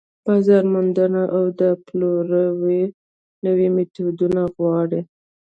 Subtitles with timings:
[0.25, 2.79] بازار موندنه او د پلورلو
[3.45, 5.01] نوي ميتودونه غواړي.